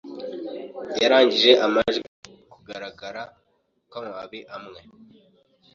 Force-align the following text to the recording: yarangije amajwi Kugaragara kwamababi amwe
yarangije 1.01 1.51
amajwi 1.65 2.07
Kugaragara 2.51 3.23
kwamababi 3.89 4.39
amwe 4.55 4.79